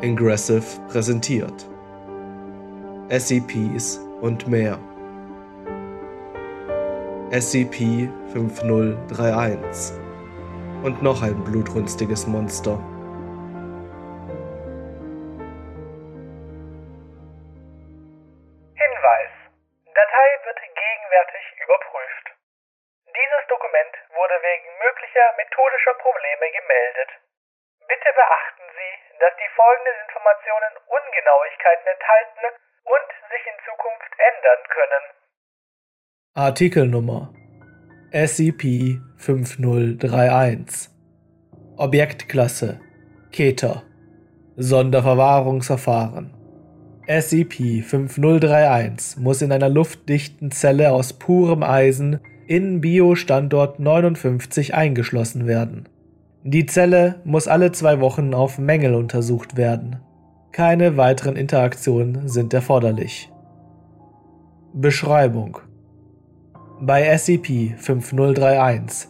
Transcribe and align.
Ingressive 0.00 0.62
präsentiert. 0.88 1.66
SCPs 3.08 4.00
und 4.20 4.46
mehr. 4.46 4.78
SCP-5031 7.32 9.58
und 10.84 11.02
noch 11.02 11.22
ein 11.22 11.42
blutrünstiges 11.42 12.28
Monster. 12.28 12.78
Enthalten 32.18 32.50
und 32.84 33.08
sich 33.30 33.44
in 33.46 33.54
Zukunft 33.64 34.12
ändern 34.28 34.60
können. 34.74 35.04
Artikelnummer 36.34 37.32
SCP-5031 38.12 40.88
Objektklasse 41.76 42.80
Keter 43.30 43.84
Sonderverwahrungsverfahren 44.56 46.34
SCP-5031 47.06 49.20
muss 49.20 49.42
in 49.42 49.52
einer 49.52 49.68
luftdichten 49.68 50.50
Zelle 50.50 50.90
aus 50.92 51.12
purem 51.12 51.62
Eisen 51.62 52.18
in 52.46 52.80
Bio-Standort 52.80 53.78
59 53.78 54.74
eingeschlossen 54.74 55.46
werden. 55.46 55.88
Die 56.42 56.66
Zelle 56.66 57.20
muss 57.24 57.46
alle 57.48 57.72
zwei 57.72 58.00
Wochen 58.00 58.34
auf 58.34 58.58
Mängel 58.58 58.94
untersucht 58.94 59.56
werden. 59.56 60.00
Keine 60.52 60.96
weiteren 60.96 61.36
Interaktionen 61.36 62.28
sind 62.28 62.54
erforderlich. 62.54 63.30
Beschreibung 64.72 65.58
Bei 66.80 67.12
SCP-5031 67.14 69.06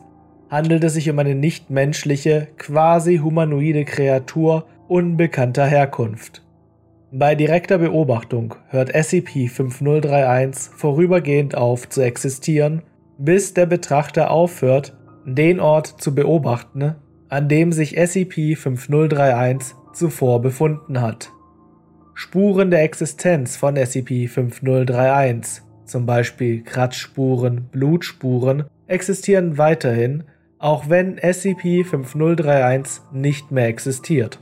handelt 0.50 0.84
es 0.84 0.94
sich 0.94 1.08
um 1.10 1.18
eine 1.18 1.34
nichtmenschliche, 1.34 2.48
quasi 2.56 3.18
humanoide 3.18 3.84
Kreatur 3.84 4.66
unbekannter 4.88 5.66
Herkunft. 5.66 6.42
Bei 7.10 7.34
direkter 7.34 7.78
Beobachtung 7.78 8.54
hört 8.68 8.94
SCP-5031 8.94 10.70
vorübergehend 10.76 11.54
auf 11.56 11.88
zu 11.88 12.02
existieren, 12.02 12.82
bis 13.16 13.54
der 13.54 13.66
Betrachter 13.66 14.30
aufhört, 14.30 14.96
den 15.24 15.60
Ort 15.60 15.86
zu 15.86 16.14
beobachten, 16.14 16.96
an 17.28 17.48
dem 17.48 17.72
sich 17.72 17.98
SCP-5031 17.98 19.74
zuvor 19.98 20.40
befunden 20.40 21.00
hat. 21.00 21.32
Spuren 22.14 22.70
der 22.70 22.82
Existenz 22.82 23.56
von 23.56 23.76
SCP-5031, 23.76 25.60
zum 25.84 26.06
Beispiel 26.06 26.62
Kratzspuren, 26.62 27.68
Blutspuren, 27.70 28.64
existieren 28.86 29.58
weiterhin, 29.58 30.24
auch 30.58 30.88
wenn 30.88 31.18
SCP-5031 31.18 33.12
nicht 33.12 33.52
mehr 33.52 33.68
existiert. 33.68 34.40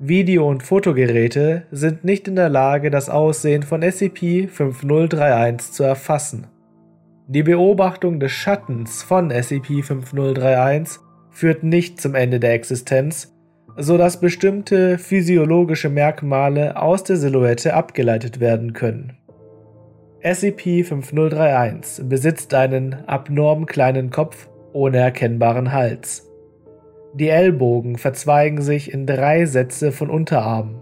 Video- 0.00 0.48
und 0.48 0.64
Fotogeräte 0.64 1.66
sind 1.70 2.04
nicht 2.04 2.26
in 2.26 2.34
der 2.34 2.48
Lage, 2.48 2.90
das 2.90 3.08
Aussehen 3.08 3.62
von 3.62 3.82
SCP-5031 3.82 5.70
zu 5.70 5.84
erfassen. 5.84 6.48
Die 7.28 7.44
Beobachtung 7.44 8.18
des 8.18 8.32
Schattens 8.32 9.02
von 9.02 9.30
SCP-5031 9.30 10.98
führt 11.30 11.62
nicht 11.62 12.00
zum 12.00 12.14
Ende 12.14 12.40
der 12.40 12.54
Existenz, 12.54 13.33
so 13.76 13.98
dass 13.98 14.20
bestimmte 14.20 14.98
physiologische 14.98 15.88
Merkmale 15.88 16.80
aus 16.80 17.04
der 17.04 17.16
Silhouette 17.16 17.74
abgeleitet 17.74 18.40
werden 18.40 18.72
können. 18.72 19.14
SCP-5031 20.22 22.04
besitzt 22.04 22.54
einen 22.54 22.94
abnorm 23.06 23.66
kleinen 23.66 24.10
Kopf 24.10 24.48
ohne 24.72 24.98
erkennbaren 24.98 25.72
Hals. 25.72 26.30
Die 27.14 27.28
Ellbogen 27.28 27.98
verzweigen 27.98 28.62
sich 28.62 28.92
in 28.92 29.06
drei 29.06 29.44
Sätze 29.44 29.92
von 29.92 30.10
Unterarmen. 30.10 30.80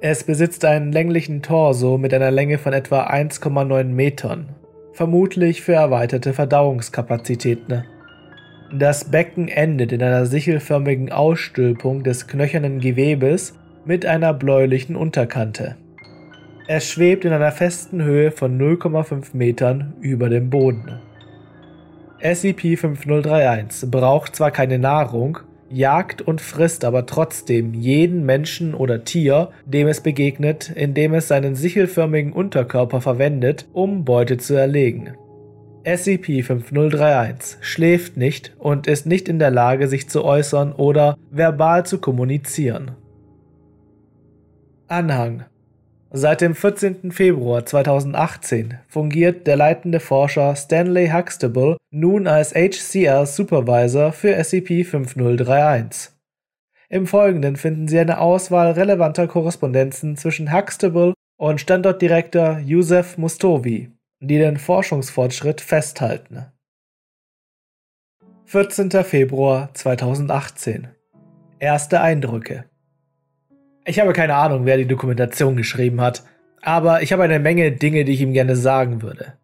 Es 0.00 0.24
besitzt 0.24 0.64
einen 0.64 0.92
länglichen 0.92 1.40
Torso 1.40 1.96
mit 1.96 2.12
einer 2.12 2.30
Länge 2.30 2.58
von 2.58 2.72
etwa 2.72 3.06
1,9 3.06 3.84
Metern, 3.84 4.50
vermutlich 4.92 5.62
für 5.62 5.72
erweiterte 5.72 6.34
Verdauungskapazitäten. 6.34 7.84
Das 8.76 9.04
Becken 9.04 9.46
endet 9.46 9.92
in 9.92 10.02
einer 10.02 10.26
sichelförmigen 10.26 11.12
Ausstülpung 11.12 12.02
des 12.02 12.26
knöchernen 12.26 12.80
Gewebes 12.80 13.56
mit 13.84 14.04
einer 14.04 14.34
bläulichen 14.34 14.96
Unterkante. 14.96 15.76
Es 16.66 16.90
schwebt 16.90 17.24
in 17.24 17.32
einer 17.32 17.52
festen 17.52 18.02
Höhe 18.02 18.32
von 18.32 18.58
0,5 18.58 19.36
Metern 19.36 19.94
über 20.00 20.28
dem 20.28 20.50
Boden. 20.50 20.98
SCP-5031 22.20 23.90
braucht 23.90 24.34
zwar 24.34 24.50
keine 24.50 24.80
Nahrung, 24.80 25.38
jagt 25.70 26.20
und 26.22 26.40
frisst 26.40 26.84
aber 26.84 27.06
trotzdem 27.06 27.74
jeden 27.74 28.26
Menschen 28.26 28.74
oder 28.74 29.04
Tier, 29.04 29.50
dem 29.66 29.86
es 29.86 30.00
begegnet, 30.00 30.72
indem 30.74 31.14
es 31.14 31.28
seinen 31.28 31.54
sichelförmigen 31.54 32.32
Unterkörper 32.32 33.00
verwendet, 33.00 33.68
um 33.72 34.04
Beute 34.04 34.36
zu 34.36 34.54
erlegen. 34.54 35.14
SCP-5031 35.84 37.56
schläft 37.60 38.16
nicht 38.16 38.54
und 38.58 38.86
ist 38.86 39.06
nicht 39.06 39.28
in 39.28 39.38
der 39.38 39.50
Lage, 39.50 39.88
sich 39.88 40.08
zu 40.08 40.24
äußern 40.24 40.72
oder 40.72 41.16
verbal 41.30 41.86
zu 41.86 41.98
kommunizieren. 41.98 42.92
Anhang 44.88 45.44
Seit 46.16 46.42
dem 46.42 46.54
14. 46.54 47.10
Februar 47.10 47.66
2018 47.66 48.78
fungiert 48.86 49.48
der 49.48 49.56
leitende 49.56 49.98
Forscher 49.98 50.54
Stanley 50.54 51.08
Huxtable 51.08 51.76
nun 51.90 52.28
als 52.28 52.54
HCL 52.54 53.26
Supervisor 53.26 54.12
für 54.12 54.36
SCP-5031. 54.36 56.10
Im 56.88 57.08
Folgenden 57.08 57.56
finden 57.56 57.88
Sie 57.88 57.98
eine 57.98 58.20
Auswahl 58.20 58.70
relevanter 58.70 59.26
Korrespondenzen 59.26 60.16
zwischen 60.16 60.52
Huxtable 60.52 61.14
und 61.36 61.60
Standortdirektor 61.60 62.60
Yusef 62.60 63.18
Mustovi, 63.18 63.90
die 64.26 64.38
den 64.38 64.56
Forschungsfortschritt 64.56 65.60
festhalten. 65.60 66.46
14. 68.46 68.90
Februar 69.04 69.72
2018 69.74 70.88
Erste 71.58 72.00
Eindrücke 72.00 72.64
ich 73.86 74.00
habe 74.00 74.12
keine 74.12 74.34
Ahnung, 74.34 74.64
wer 74.64 74.76
die 74.76 74.86
Dokumentation 74.86 75.56
geschrieben 75.56 76.00
hat, 76.00 76.22
aber 76.62 77.02
ich 77.02 77.12
habe 77.12 77.22
eine 77.22 77.38
Menge 77.38 77.72
Dinge, 77.72 78.04
die 78.04 78.12
ich 78.12 78.22
ihm 78.22 78.32
gerne 78.32 78.56
sagen 78.56 79.02
würde. 79.02 79.34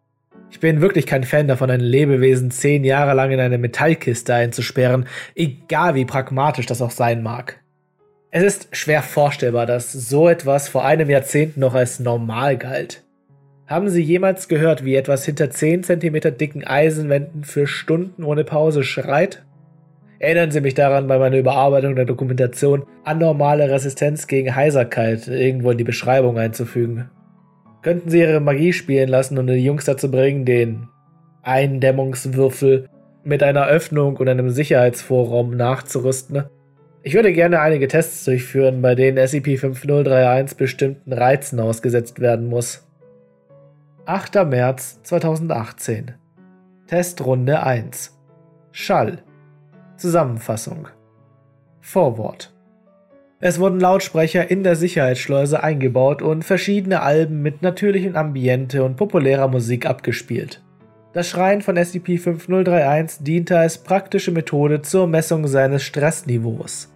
Ich 0.49 0.59
bin 0.59 0.81
wirklich 0.81 1.05
kein 1.05 1.23
Fan 1.23 1.47
davon, 1.47 1.69
ein 1.69 1.79
Lebewesen 1.79 2.51
zehn 2.51 2.83
Jahre 2.83 3.13
lang 3.13 3.31
in 3.31 3.39
eine 3.39 3.57
Metallkiste 3.57 4.33
einzusperren, 4.33 5.07
egal 5.35 5.95
wie 5.95 6.05
pragmatisch 6.05 6.65
das 6.65 6.81
auch 6.81 6.91
sein 6.91 7.21
mag. 7.23 7.61
Es 8.31 8.43
ist 8.43 8.75
schwer 8.75 9.03
vorstellbar, 9.03 9.65
dass 9.65 9.91
so 9.93 10.27
etwas 10.27 10.67
vor 10.67 10.83
einem 10.83 11.09
Jahrzehnt 11.09 11.57
noch 11.57 11.75
als 11.75 11.99
normal 11.99 12.57
galt. 12.57 13.03
Haben 13.71 13.87
Sie 13.87 14.01
jemals 14.01 14.49
gehört, 14.49 14.83
wie 14.83 14.95
etwas 14.95 15.23
hinter 15.23 15.49
10 15.49 15.83
cm 15.83 16.37
dicken 16.37 16.65
Eisenwänden 16.65 17.45
für 17.45 17.67
Stunden 17.67 18.25
ohne 18.25 18.43
Pause 18.43 18.83
schreit? 18.83 19.45
Erinnern 20.19 20.51
Sie 20.51 20.59
mich 20.59 20.73
daran, 20.73 21.07
bei 21.07 21.17
meiner 21.17 21.37
Überarbeitung 21.37 21.95
der 21.95 22.03
Dokumentation 22.03 22.83
anormale 23.05 23.69
Resistenz 23.69 24.27
gegen 24.27 24.57
Heiserkeit 24.57 25.29
irgendwo 25.29 25.71
in 25.71 25.77
die 25.77 25.85
Beschreibung 25.85 26.37
einzufügen. 26.37 27.09
Könnten 27.81 28.09
Sie 28.09 28.19
Ihre 28.19 28.41
Magie 28.41 28.73
spielen 28.73 29.07
lassen, 29.07 29.37
um 29.37 29.47
die 29.47 29.53
Jungs 29.53 29.85
dazu 29.85 30.11
bringen, 30.11 30.43
den 30.43 30.89
Eindämmungswürfel 31.41 32.89
mit 33.23 33.41
einer 33.41 33.67
Öffnung 33.67 34.17
und 34.17 34.27
einem 34.27 34.49
Sicherheitsvorraum 34.49 35.55
nachzurüsten? 35.55 36.43
Ich 37.03 37.13
würde 37.13 37.31
gerne 37.31 37.61
einige 37.61 37.87
Tests 37.87 38.25
durchführen, 38.25 38.81
bei 38.81 38.95
denen 38.95 39.17
SCP-5031 39.17 40.57
bestimmten 40.57 41.13
Reizen 41.13 41.61
ausgesetzt 41.61 42.19
werden 42.19 42.47
muss. 42.47 42.85
8. 44.13 44.43
März 44.45 44.99
2018 45.03 46.11
Testrunde 46.85 47.63
1 47.63 48.19
Schall 48.73 49.23
Zusammenfassung 49.95 50.89
Vorwort 51.79 52.53
Es 53.39 53.57
wurden 53.57 53.79
Lautsprecher 53.79 54.51
in 54.51 54.65
der 54.65 54.75
Sicherheitsschleuse 54.75 55.63
eingebaut 55.63 56.21
und 56.21 56.43
verschiedene 56.43 57.01
Alben 57.03 57.41
mit 57.41 57.61
natürlichem 57.61 58.17
Ambiente 58.17 58.83
und 58.83 58.97
populärer 58.97 59.47
Musik 59.47 59.85
abgespielt. 59.85 60.61
Das 61.13 61.29
Schreien 61.29 61.61
von 61.61 61.77
SCP-5031 61.77 63.23
diente 63.23 63.57
als 63.57 63.77
praktische 63.77 64.31
Methode 64.31 64.81
zur 64.81 65.07
Messung 65.07 65.47
seines 65.47 65.83
Stressniveaus. 65.83 66.93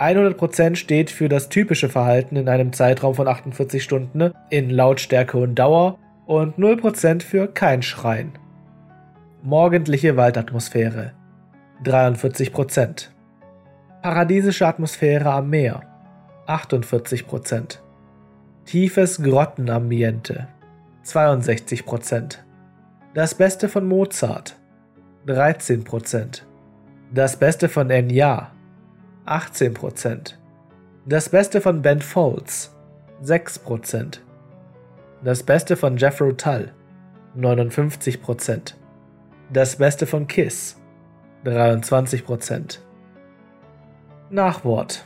100% 0.00 0.74
steht 0.74 1.10
für 1.10 1.28
das 1.28 1.48
typische 1.48 1.88
Verhalten 1.88 2.34
in 2.34 2.48
einem 2.48 2.72
Zeitraum 2.72 3.14
von 3.14 3.28
48 3.28 3.84
Stunden 3.84 4.32
in 4.50 4.70
Lautstärke 4.70 5.38
und 5.38 5.54
Dauer 5.54 6.00
und 6.26 6.58
0% 6.58 7.22
für 7.22 7.48
kein 7.48 7.82
Schreien. 7.82 8.32
Morgendliche 9.42 10.16
Waldatmosphäre 10.16 11.12
43% 11.84 13.08
Paradiesische 14.02 14.66
Atmosphäre 14.66 15.32
am 15.32 15.50
Meer 15.50 15.82
48%. 16.46 17.78
Tiefes 18.64 19.20
Grottenambiente 19.20 20.46
62%. 21.04 22.38
Das 23.14 23.34
Beste 23.34 23.68
von 23.68 23.86
Mozart 23.88 24.56
13%. 25.26 26.42
Das 27.12 27.36
Beste 27.36 27.68
von 27.68 27.90
Enya 27.90 28.52
18%. 29.26 30.34
Das 31.04 31.28
Beste 31.28 31.60
von 31.60 31.82
Ben 31.82 32.00
Folds 32.00 32.76
6%. 33.24 34.20
Das 35.24 35.42
Beste 35.42 35.76
von 35.76 35.96
Jethro 35.96 36.32
Tull 36.32 36.72
59%. 37.38 38.74
Das 39.50 39.76
Beste 39.76 40.06
von 40.06 40.26
Kiss 40.26 40.76
23%. 41.44 42.78
Nachwort. 44.28 45.04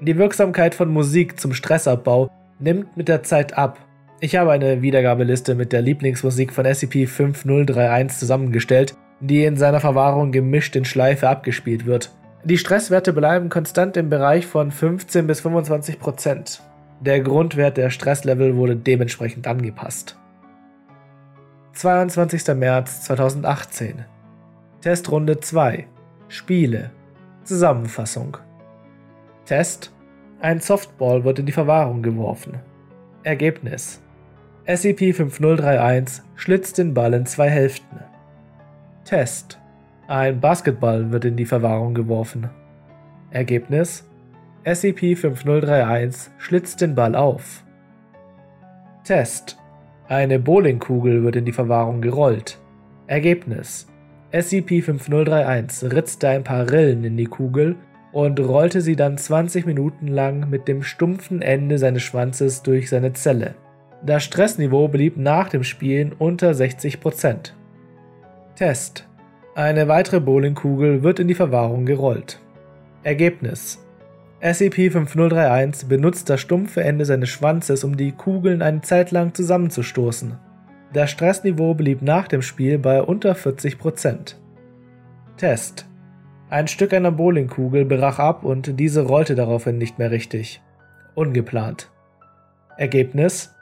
Die 0.00 0.16
Wirksamkeit 0.16 0.74
von 0.74 0.88
Musik 0.88 1.38
zum 1.38 1.52
Stressabbau 1.52 2.30
nimmt 2.58 2.96
mit 2.96 3.08
der 3.08 3.22
Zeit 3.22 3.58
ab. 3.58 3.78
Ich 4.20 4.36
habe 4.36 4.52
eine 4.52 4.80
Wiedergabeliste 4.80 5.54
mit 5.54 5.72
der 5.72 5.82
Lieblingsmusik 5.82 6.52
von 6.52 6.64
SCP-5031 6.64 8.18
zusammengestellt, 8.18 8.94
die 9.20 9.44
in 9.44 9.56
seiner 9.56 9.80
Verwahrung 9.80 10.32
gemischt 10.32 10.76
in 10.76 10.86
Schleife 10.86 11.28
abgespielt 11.28 11.84
wird. 11.84 12.10
Die 12.44 12.56
Stresswerte 12.58 13.12
bleiben 13.12 13.50
konstant 13.50 13.98
im 13.98 14.08
Bereich 14.08 14.46
von 14.46 14.70
15 14.70 15.26
bis 15.26 15.40
25 15.40 15.98
Prozent. 15.98 16.62
Der 17.00 17.20
Grundwert 17.20 17.76
der 17.76 17.90
Stresslevel 17.90 18.56
wurde 18.56 18.74
dementsprechend 18.74 19.46
angepasst. 19.46 20.16
22. 21.74 22.54
März 22.54 23.02
2018 23.02 24.06
Testrunde 24.80 25.38
2 25.38 25.86
Spiele 26.28 26.90
Zusammenfassung 27.44 28.38
Test 29.44 29.92
Ein 30.40 30.60
Softball 30.60 31.22
wird 31.24 31.38
in 31.38 31.44
die 31.44 31.52
Verwahrung 31.52 32.02
geworfen. 32.02 32.60
Ergebnis 33.24 34.00
SCP-5031 34.66 36.22
schlitzt 36.34 36.78
den 36.78 36.94
Ball 36.94 37.12
in 37.12 37.26
zwei 37.26 37.50
Hälften. 37.50 38.00
Test 39.04 39.60
Ein 40.08 40.40
Basketball 40.40 41.12
wird 41.12 41.26
in 41.26 41.36
die 41.36 41.44
Verwahrung 41.44 41.92
geworfen. 41.92 42.48
Ergebnis 43.30 44.08
SCP-5031 44.66 46.30
schlitzt 46.38 46.80
den 46.80 46.96
Ball 46.96 47.14
auf. 47.14 47.62
Test 49.04 49.56
Eine 50.08 50.40
Bowlingkugel 50.40 51.22
wird 51.22 51.36
in 51.36 51.44
die 51.44 51.52
Verwahrung 51.52 52.00
gerollt. 52.00 52.58
Ergebnis 53.06 53.86
SCP-5031 54.32 55.92
ritzte 55.92 56.28
ein 56.30 56.42
paar 56.42 56.68
Rillen 56.68 57.04
in 57.04 57.16
die 57.16 57.26
Kugel 57.26 57.76
und 58.10 58.40
rollte 58.40 58.80
sie 58.80 58.96
dann 58.96 59.16
20 59.16 59.66
Minuten 59.66 60.08
lang 60.08 60.50
mit 60.50 60.66
dem 60.66 60.82
stumpfen 60.82 61.42
Ende 61.42 61.78
seines 61.78 62.02
Schwanzes 62.02 62.64
durch 62.64 62.90
seine 62.90 63.12
Zelle. 63.12 63.54
Das 64.04 64.24
Stressniveau 64.24 64.88
blieb 64.88 65.16
nach 65.16 65.48
dem 65.48 65.62
Spielen 65.62 66.12
unter 66.12 66.50
60%. 66.50 67.52
Test. 68.56 69.08
Eine 69.54 69.86
weitere 69.86 70.18
Bowlingkugel 70.18 71.04
wird 71.04 71.20
in 71.20 71.28
die 71.28 71.34
Verwahrung 71.34 71.86
gerollt. 71.86 72.40
Ergebnis. 73.04 73.85
SCP-5031 74.40 75.86
benutzt 75.86 76.28
das 76.28 76.40
stumpfe 76.40 76.84
Ende 76.84 77.04
seines 77.04 77.30
Schwanzes, 77.30 77.84
um 77.84 77.96
die 77.96 78.12
Kugeln 78.12 78.62
eine 78.62 78.82
Zeit 78.82 79.10
lang 79.10 79.34
zusammenzustoßen. 79.34 80.38
Das 80.92 81.10
Stressniveau 81.10 81.74
blieb 81.74 82.02
nach 82.02 82.28
dem 82.28 82.42
Spiel 82.42 82.78
bei 82.78 83.02
unter 83.02 83.32
40%. 83.32 84.36
Test. 85.36 85.86
Ein 86.48 86.68
Stück 86.68 86.94
einer 86.94 87.10
Bowlingkugel 87.10 87.84
brach 87.84 88.18
ab 88.18 88.44
und 88.44 88.78
diese 88.78 89.02
rollte 89.02 89.34
daraufhin 89.34 89.78
nicht 89.78 89.98
mehr 89.98 90.10
richtig. 90.10 90.62
Ungeplant. 91.14 91.90
Ergebnis. 92.76 93.52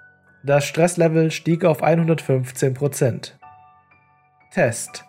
Das 0.44 0.64
Stresslevel 0.66 1.30
stieg 1.30 1.64
auf 1.64 1.82
115%. 1.82 3.32
Test. 4.52 5.04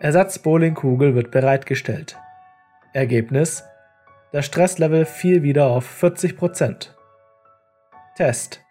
Ersatz-Bowlingkugel 0.00 1.14
wird 1.14 1.30
bereitgestellt. 1.30 2.18
Ergebnis. 2.92 3.62
Das 4.32 4.46
Stresslevel 4.46 5.04
fiel 5.04 5.42
wieder 5.42 5.66
auf 5.66 6.02
40%. 6.02 6.88
Test. 8.16 8.62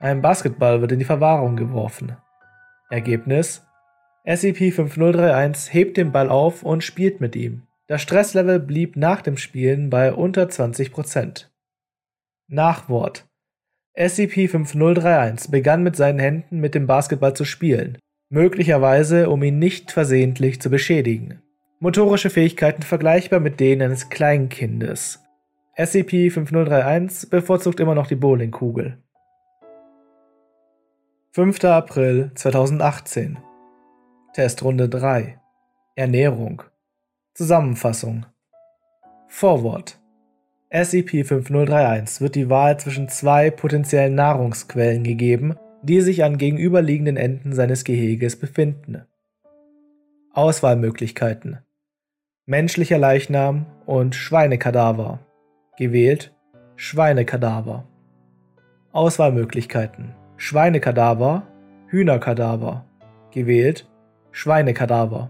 Ein 0.00 0.22
Basketball 0.22 0.80
wird 0.80 0.90
in 0.90 0.98
die 0.98 1.04
Verwahrung 1.04 1.54
geworfen. 1.54 2.16
Ergebnis: 2.90 3.64
SCP-5031 4.26 5.70
hebt 5.70 5.96
den 5.96 6.10
Ball 6.10 6.28
auf 6.28 6.64
und 6.64 6.82
spielt 6.82 7.20
mit 7.20 7.36
ihm. 7.36 7.62
Das 7.86 8.02
Stresslevel 8.02 8.58
blieb 8.58 8.96
nach 8.96 9.22
dem 9.22 9.36
Spielen 9.36 9.88
bei 9.88 10.12
unter 10.12 10.44
20%. 10.44 11.46
Nachwort 12.48 13.28
SCP-5031 13.96 15.50
begann 15.50 15.82
mit 15.82 15.96
seinen 15.96 16.18
Händen 16.18 16.58
mit 16.58 16.74
dem 16.74 16.86
Basketball 16.86 17.34
zu 17.34 17.44
spielen, 17.44 17.98
möglicherweise 18.30 19.30
um 19.30 19.42
ihn 19.42 19.58
nicht 19.58 19.90
versehentlich 19.92 20.60
zu 20.60 20.70
beschädigen. 20.70 21.42
Motorische 21.80 22.28
Fähigkeiten 22.28 22.82
vergleichbar 22.82 23.38
mit 23.38 23.60
denen 23.60 23.82
eines 23.82 24.08
Kleinkindes. 24.08 25.22
SCP-5031 25.76 27.30
bevorzugt 27.30 27.78
immer 27.78 27.94
noch 27.94 28.08
die 28.08 28.16
Bowlingkugel. 28.16 28.98
5. 31.30 31.62
April 31.62 32.32
2018 32.34 33.38
Testrunde 34.34 34.88
3 34.88 35.38
Ernährung 35.94 36.64
Zusammenfassung 37.34 38.26
Vorwort 39.28 40.00
SCP-5031 40.70 42.20
wird 42.20 42.34
die 42.34 42.50
Wahl 42.50 42.80
zwischen 42.80 43.08
zwei 43.08 43.52
potenziellen 43.52 44.16
Nahrungsquellen 44.16 45.04
gegeben, 45.04 45.54
die 45.82 46.00
sich 46.00 46.24
an 46.24 46.38
gegenüberliegenden 46.38 47.16
Enden 47.16 47.52
seines 47.52 47.84
Geheges 47.84 48.34
befinden. 48.34 49.04
Auswahlmöglichkeiten 50.32 51.58
Menschlicher 52.50 52.96
Leichnam 52.96 53.66
und 53.84 54.14
Schweinekadaver. 54.14 55.18
Gewählt 55.76 56.34
Schweinekadaver. 56.76 57.84
Auswahlmöglichkeiten 58.90 60.14
Schweinekadaver, 60.38 61.42
Hühnerkadaver. 61.88 62.86
Gewählt 63.32 63.86
Schweinekadaver. 64.30 65.28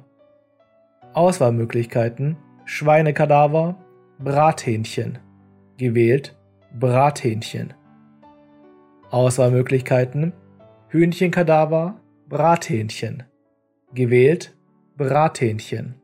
Auswahlmöglichkeiten 1.13 2.37
Schweinekadaver, 2.65 3.75
Brathähnchen. 4.21 5.19
Gewählt 5.77 6.37
Brathähnchen. 6.79 7.75
Auswahlmöglichkeiten 9.11 10.35
Hühnchenkadaver, 10.89 11.97
Brathähnchen. 12.29 13.25
Gewählt 13.93 14.57
Brathähnchen. 14.97 15.97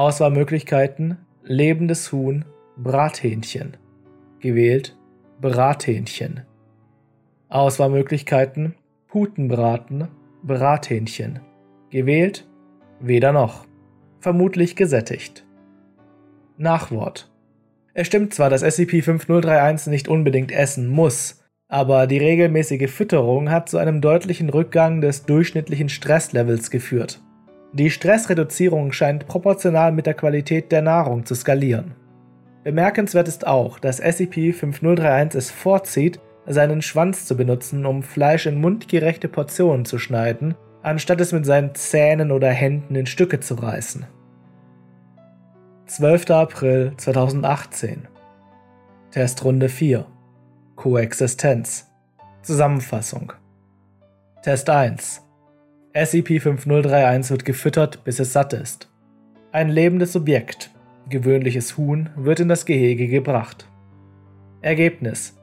Auswahlmöglichkeiten 0.00 1.18
lebendes 1.42 2.10
Huhn, 2.10 2.46
Brathähnchen. 2.78 3.76
Gewählt 4.38 4.96
Brathähnchen. 5.42 6.40
Auswahlmöglichkeiten 7.50 8.76
Putenbraten, 9.08 10.08
Brathähnchen. 10.42 11.40
Gewählt 11.90 12.48
weder 12.98 13.34
noch. 13.34 13.66
Vermutlich 14.20 14.74
gesättigt. 14.74 15.44
Nachwort. 16.56 17.30
Es 17.92 18.06
stimmt 18.06 18.32
zwar, 18.32 18.48
dass 18.48 18.64
SCP-5031 18.64 19.90
nicht 19.90 20.08
unbedingt 20.08 20.50
essen 20.50 20.88
muss, 20.88 21.44
aber 21.68 22.06
die 22.06 22.16
regelmäßige 22.16 22.90
Fütterung 22.90 23.50
hat 23.50 23.68
zu 23.68 23.76
einem 23.76 24.00
deutlichen 24.00 24.48
Rückgang 24.48 25.02
des 25.02 25.26
durchschnittlichen 25.26 25.90
Stresslevels 25.90 26.70
geführt. 26.70 27.20
Die 27.72 27.90
Stressreduzierung 27.90 28.90
scheint 28.92 29.28
proportional 29.28 29.92
mit 29.92 30.06
der 30.06 30.14
Qualität 30.14 30.72
der 30.72 30.82
Nahrung 30.82 31.24
zu 31.24 31.34
skalieren. 31.34 31.94
Bemerkenswert 32.64 33.28
ist 33.28 33.46
auch, 33.46 33.78
dass 33.78 34.02
SCP-5031 34.02 35.36
es 35.36 35.50
vorzieht, 35.50 36.20
seinen 36.46 36.82
Schwanz 36.82 37.26
zu 37.26 37.36
benutzen, 37.36 37.86
um 37.86 38.02
Fleisch 38.02 38.46
in 38.46 38.60
mundgerechte 38.60 39.28
Portionen 39.28 39.84
zu 39.84 39.98
schneiden, 39.98 40.56
anstatt 40.82 41.20
es 41.20 41.32
mit 41.32 41.46
seinen 41.46 41.74
Zähnen 41.74 42.32
oder 42.32 42.50
Händen 42.50 42.96
in 42.96 43.06
Stücke 43.06 43.40
zu 43.40 43.54
reißen. 43.54 44.06
12. 45.86 46.30
April 46.30 46.92
2018 46.96 48.08
Testrunde 49.10 49.68
4 49.68 50.06
Koexistenz 50.76 51.88
Zusammenfassung 52.42 53.32
Test 54.42 54.70
1 54.70 55.22
SCP-5031 55.94 57.30
wird 57.30 57.44
gefüttert, 57.44 58.04
bis 58.04 58.20
es 58.20 58.32
satt 58.32 58.52
ist. 58.52 58.88
Ein 59.50 59.68
lebendes 59.68 60.12
Subjekt, 60.12 60.70
gewöhnliches 61.08 61.76
Huhn, 61.76 62.10
wird 62.14 62.38
in 62.38 62.48
das 62.48 62.64
Gehege 62.64 63.08
gebracht. 63.08 63.68
Ergebnis 64.62 65.36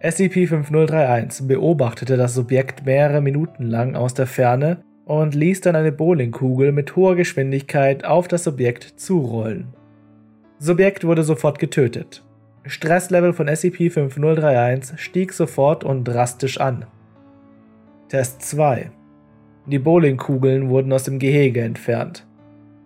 SCP-5031 0.00 1.48
beobachtete 1.48 2.16
das 2.16 2.34
Subjekt 2.34 2.86
mehrere 2.86 3.20
Minuten 3.20 3.64
lang 3.64 3.96
aus 3.96 4.14
der 4.14 4.28
Ferne 4.28 4.84
und 5.04 5.34
ließ 5.34 5.62
dann 5.62 5.74
eine 5.74 5.90
Bowlingkugel 5.90 6.70
mit 6.70 6.94
hoher 6.94 7.16
Geschwindigkeit 7.16 8.04
auf 8.04 8.28
das 8.28 8.44
Subjekt 8.44 9.00
zurollen. 9.00 9.74
Subjekt 10.60 11.02
wurde 11.04 11.24
sofort 11.24 11.58
getötet. 11.58 12.22
Stresslevel 12.64 13.32
von 13.32 13.48
SCP-5031 13.48 14.98
stieg 14.98 15.32
sofort 15.32 15.82
und 15.82 16.04
drastisch 16.04 16.60
an. 16.60 16.86
Test 18.08 18.42
2 18.42 18.92
Die 19.68 19.78
Bowlingkugeln 19.78 20.70
wurden 20.70 20.92
aus 20.94 21.04
dem 21.04 21.18
Gehege 21.18 21.60
entfernt. 21.60 22.26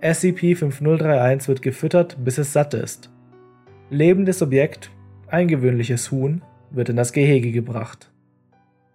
SCP-5031 0.01 1.47
wird 1.47 1.63
gefüttert, 1.63 2.17
bis 2.25 2.39
es 2.39 2.53
satt 2.53 2.75
ist. 2.75 3.09
Lebendes 3.89 4.43
Objekt, 4.43 4.91
ein 5.29 5.47
gewöhnliches 5.47 6.11
Huhn, 6.11 6.43
wird 6.73 6.89
in 6.89 6.97
das 6.97 7.13
Gehege 7.13 7.53
gebracht. 7.53 8.11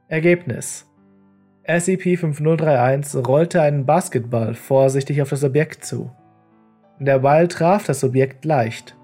Ergebnis 0.09 0.85
SCP-5031 1.65 3.25
rollte 3.25 3.61
einen 3.61 3.85
Basketball 3.85 4.53
vorsichtig 4.53 5.21
auf 5.21 5.29
das 5.29 5.45
Objekt 5.45 5.85
zu. 5.85 6.11
Der 6.99 7.19
Ball 7.19 7.47
traf 7.47 7.85
das 7.85 8.03
Objekt 8.03 8.43
leicht. 8.43 8.97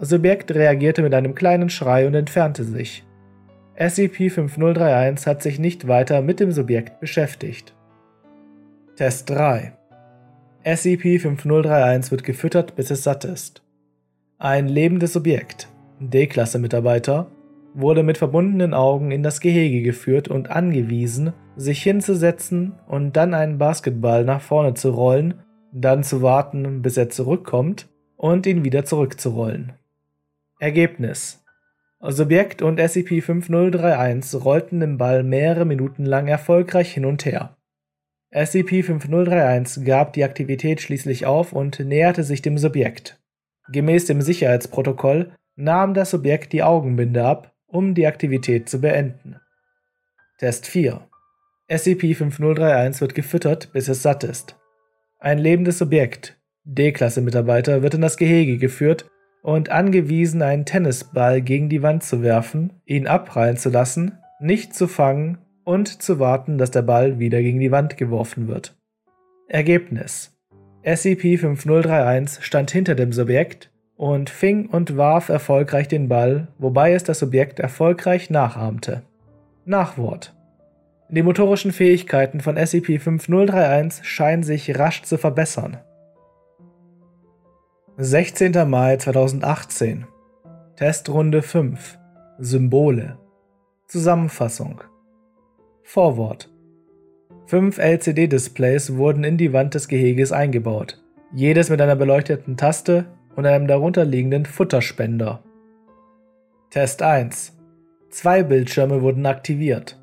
Das 0.00 0.12
Objekt 0.12 0.52
reagierte 0.52 1.02
mit 1.02 1.14
einem 1.14 1.36
kleinen 1.36 1.70
Schrei 1.70 2.06
und 2.06 2.14
entfernte 2.14 2.64
sich. 2.64 3.04
SCP-5031 3.76 5.26
hat 5.26 5.42
sich 5.42 5.58
nicht 5.58 5.86
weiter 5.86 6.22
mit 6.22 6.40
dem 6.40 6.52
Subjekt 6.52 7.00
beschäftigt. 7.00 7.73
Test 8.96 9.28
3 9.30 9.72
SCP-5031 10.64 12.12
wird 12.12 12.22
gefüttert, 12.22 12.76
bis 12.76 12.92
es 12.92 13.02
satt 13.02 13.24
ist. 13.24 13.64
Ein 14.38 14.68
lebendes 14.68 15.16
Objekt, 15.16 15.68
D-Klasse-Mitarbeiter, 15.98 17.26
wurde 17.74 18.04
mit 18.04 18.18
verbundenen 18.18 18.72
Augen 18.72 19.10
in 19.10 19.24
das 19.24 19.40
Gehege 19.40 19.82
geführt 19.82 20.28
und 20.28 20.52
angewiesen, 20.52 21.32
sich 21.56 21.82
hinzusetzen 21.82 22.74
und 22.86 23.16
dann 23.16 23.34
einen 23.34 23.58
Basketball 23.58 24.24
nach 24.24 24.40
vorne 24.40 24.74
zu 24.74 24.90
rollen, 24.90 25.42
dann 25.72 26.04
zu 26.04 26.22
warten, 26.22 26.80
bis 26.80 26.96
er 26.96 27.10
zurückkommt 27.10 27.88
und 28.16 28.46
ihn 28.46 28.62
wieder 28.62 28.84
zurückzurollen. 28.84 29.72
Ergebnis 30.60 31.44
Subjekt 32.00 32.62
und 32.62 32.78
SCP-5031 32.78 34.36
rollten 34.36 34.78
den 34.78 34.98
Ball 34.98 35.24
mehrere 35.24 35.64
Minuten 35.64 36.04
lang 36.04 36.28
erfolgreich 36.28 36.92
hin 36.94 37.06
und 37.06 37.24
her. 37.24 37.56
SCP-5031 38.34 39.84
gab 39.84 40.12
die 40.12 40.24
Aktivität 40.24 40.80
schließlich 40.80 41.24
auf 41.24 41.52
und 41.52 41.78
näherte 41.78 42.24
sich 42.24 42.42
dem 42.42 42.58
Subjekt. 42.58 43.20
Gemäß 43.70 44.06
dem 44.06 44.20
Sicherheitsprotokoll 44.20 45.32
nahm 45.54 45.94
das 45.94 46.10
Subjekt 46.10 46.52
die 46.52 46.64
Augenbinde 46.64 47.24
ab, 47.24 47.54
um 47.66 47.94
die 47.94 48.08
Aktivität 48.08 48.68
zu 48.68 48.80
beenden. 48.80 49.36
Test 50.38 50.66
4 50.66 51.00
SCP-5031 51.70 53.00
wird 53.00 53.14
gefüttert, 53.14 53.72
bis 53.72 53.88
es 53.88 54.02
satt 54.02 54.24
ist. 54.24 54.56
Ein 55.20 55.38
lebendes 55.38 55.78
Subjekt, 55.78 56.36
D-Klasse-Mitarbeiter, 56.64 57.82
wird 57.82 57.94
in 57.94 58.00
das 58.00 58.16
Gehege 58.16 58.58
geführt 58.58 59.08
und 59.42 59.70
angewiesen, 59.70 60.42
einen 60.42 60.66
Tennisball 60.66 61.40
gegen 61.40 61.68
die 61.68 61.82
Wand 61.82 62.02
zu 62.02 62.20
werfen, 62.22 62.72
ihn 62.84 63.06
abprallen 63.06 63.56
zu 63.56 63.70
lassen, 63.70 64.18
nicht 64.40 64.74
zu 64.74 64.88
fangen 64.88 65.38
und 65.64 66.02
zu 66.02 66.18
warten, 66.18 66.58
dass 66.58 66.70
der 66.70 66.82
Ball 66.82 67.18
wieder 67.18 67.40
gegen 67.40 67.60
die 67.60 67.72
Wand 67.72 67.96
geworfen 67.96 68.48
wird. 68.48 68.76
Ergebnis 69.48 70.36
SCP-5031 70.84 72.42
stand 72.42 72.70
hinter 72.70 72.94
dem 72.94 73.12
Subjekt 73.12 73.70
und 73.96 74.28
fing 74.28 74.66
und 74.66 74.96
warf 74.96 75.28
erfolgreich 75.28 75.88
den 75.88 76.08
Ball, 76.08 76.48
wobei 76.58 76.92
es 76.92 77.04
das 77.04 77.18
Subjekt 77.18 77.58
erfolgreich 77.58 78.28
nachahmte. 78.28 79.02
Nachwort 79.64 80.34
Die 81.08 81.22
motorischen 81.22 81.72
Fähigkeiten 81.72 82.40
von 82.40 82.56
SCP-5031 82.58 84.04
scheinen 84.04 84.42
sich 84.42 84.78
rasch 84.78 85.02
zu 85.02 85.16
verbessern. 85.16 85.78
16. 87.96 88.68
Mai 88.68 88.96
2018 88.96 90.06
Testrunde 90.76 91.42
5 91.42 91.98
Symbole 92.38 93.16
Zusammenfassung 93.86 94.82
Vorwort 95.86 96.48
Fünf 97.44 97.76
LCD-Displays 97.78 98.96
wurden 98.96 99.22
in 99.22 99.36
die 99.36 99.52
Wand 99.52 99.74
des 99.74 99.86
Geheges 99.86 100.32
eingebaut, 100.32 100.98
jedes 101.32 101.68
mit 101.68 101.80
einer 101.80 101.94
beleuchteten 101.94 102.56
Taste 102.56 103.04
und 103.36 103.44
einem 103.44 103.68
darunterliegenden 103.68 104.46
Futterspender. 104.46 105.42
Test 106.70 107.02
1 107.02 107.56
Zwei 108.08 108.42
Bildschirme 108.42 109.02
wurden 109.02 109.26
aktiviert. 109.26 110.00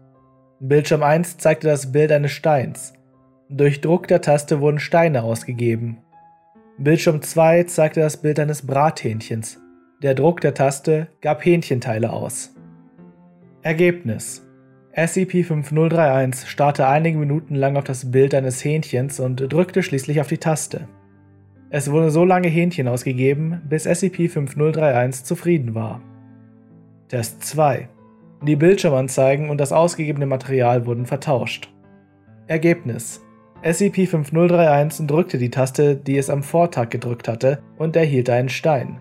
Bildschirm 0.59 1.01
1 1.01 1.39
zeigte 1.39 1.67
das 1.67 1.91
Bild 1.91 2.11
eines 2.11 2.31
Steins. 2.31 2.93
Durch 3.49 3.81
Druck 3.81 4.07
der 4.07 4.21
Taste 4.21 4.61
wurden 4.61 4.79
Steine 4.79 5.23
ausgegeben. 5.23 5.97
Bildschirm 6.77 7.23
2 7.23 7.63
zeigte 7.63 8.01
das 8.01 8.17
Bild 8.17 8.39
eines 8.39 8.67
Brathähnchens. 8.67 9.59
Der 10.03 10.13
Druck 10.13 10.41
der 10.41 10.53
Taste 10.53 11.07
gab 11.21 11.43
Hähnchenteile 11.43 12.13
aus. 12.13 12.53
Ergebnis 13.63 14.45
SCP-5031 14.95 16.47
starrte 16.47 16.87
einige 16.87 17.17
Minuten 17.17 17.55
lang 17.55 17.77
auf 17.77 17.85
das 17.85 18.11
Bild 18.11 18.35
eines 18.35 18.63
Hähnchens 18.63 19.21
und 19.21 19.37
drückte 19.37 19.83
schließlich 19.83 20.19
auf 20.19 20.27
die 20.27 20.37
Taste. 20.37 20.87
Es 21.69 21.89
wurde 21.89 22.11
so 22.11 22.25
lange 22.25 22.49
Hähnchen 22.49 22.89
ausgegeben, 22.89 23.61
bis 23.69 23.87
SCP-5031 23.87 25.23
zufrieden 25.23 25.73
war. 25.75 26.01
Test 27.07 27.41
2 27.43 27.87
Die 28.45 28.57
Bildschirmanzeigen 28.57 29.49
und 29.49 29.61
das 29.61 29.71
ausgegebene 29.71 30.25
Material 30.25 30.85
wurden 30.85 31.05
vertauscht. 31.05 31.71
Ergebnis 32.47 33.21
SCP-5031 33.63 35.07
drückte 35.07 35.37
die 35.37 35.51
Taste, 35.51 35.95
die 35.95 36.17
es 36.17 36.29
am 36.29 36.43
Vortag 36.43 36.89
gedrückt 36.89 37.29
hatte, 37.29 37.59
und 37.77 37.95
erhielt 37.95 38.29
einen 38.29 38.49
Stein. 38.49 38.99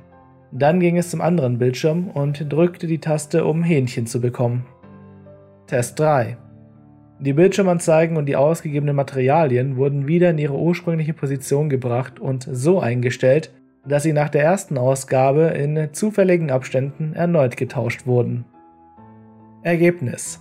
Dann 0.52 0.78
ging 0.78 0.98
es 0.98 1.10
zum 1.10 1.20
anderen 1.20 1.58
Bildschirm 1.58 2.08
und 2.08 2.52
drückte 2.52 2.86
die 2.86 2.98
Taste, 3.00 3.44
um 3.44 3.64
Hähnchen 3.64 4.06
zu 4.06 4.20
bekommen. 4.20 4.66
Test 5.70 6.00
3 6.00 6.36
Die 7.20 7.32
Bildschirmanzeigen 7.32 8.16
und 8.16 8.26
die 8.26 8.34
ausgegebenen 8.34 8.96
Materialien 8.96 9.76
wurden 9.76 10.08
wieder 10.08 10.30
in 10.30 10.38
ihre 10.38 10.58
ursprüngliche 10.58 11.14
Position 11.14 11.68
gebracht 11.70 12.18
und 12.18 12.48
so 12.50 12.80
eingestellt, 12.80 13.52
dass 13.86 14.02
sie 14.02 14.12
nach 14.12 14.30
der 14.30 14.42
ersten 14.42 14.76
Ausgabe 14.76 15.42
in 15.42 15.90
zufälligen 15.92 16.50
Abständen 16.50 17.12
erneut 17.12 17.56
getauscht 17.56 18.04
wurden. 18.04 18.46
Ergebnis 19.62 20.40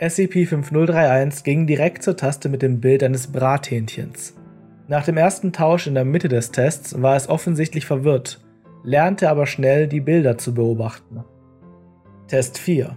SCP-5031 0.00 1.44
ging 1.44 1.68
direkt 1.68 2.02
zur 2.02 2.16
Taste 2.16 2.48
mit 2.48 2.62
dem 2.62 2.80
Bild 2.80 3.04
eines 3.04 3.28
Brathähnchens. 3.28 4.36
Nach 4.88 5.04
dem 5.04 5.16
ersten 5.16 5.52
Tausch 5.52 5.86
in 5.86 5.94
der 5.94 6.04
Mitte 6.04 6.26
des 6.26 6.50
Tests 6.50 7.00
war 7.00 7.14
es 7.14 7.28
offensichtlich 7.28 7.86
verwirrt, 7.86 8.44
lernte 8.82 9.30
aber 9.30 9.46
schnell 9.46 9.86
die 9.86 10.00
Bilder 10.00 10.38
zu 10.38 10.54
beobachten. 10.54 11.22
Test 12.26 12.58
4 12.58 12.96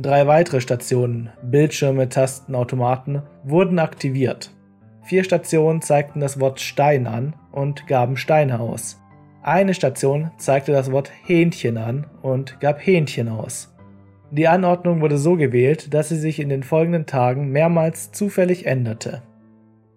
Drei 0.00 0.28
weitere 0.28 0.60
Stationen, 0.60 1.30
Bildschirme, 1.42 2.08
Tasten, 2.08 2.54
Automaten, 2.54 3.22
wurden 3.42 3.80
aktiviert. 3.80 4.52
Vier 5.02 5.24
Stationen 5.24 5.82
zeigten 5.82 6.20
das 6.20 6.38
Wort 6.38 6.60
Stein 6.60 7.08
an 7.08 7.34
und 7.50 7.88
gaben 7.88 8.16
Steine 8.16 8.60
aus. 8.60 9.00
Eine 9.42 9.74
Station 9.74 10.30
zeigte 10.38 10.70
das 10.70 10.92
Wort 10.92 11.10
Hähnchen 11.24 11.78
an 11.78 12.06
und 12.22 12.60
gab 12.60 12.78
Hähnchen 12.78 13.28
aus. 13.28 13.74
Die 14.30 14.46
Anordnung 14.46 15.00
wurde 15.00 15.18
so 15.18 15.34
gewählt, 15.34 15.92
dass 15.92 16.10
sie 16.10 16.18
sich 16.18 16.38
in 16.38 16.48
den 16.48 16.62
folgenden 16.62 17.06
Tagen 17.06 17.48
mehrmals 17.48 18.12
zufällig 18.12 18.66
änderte. 18.66 19.22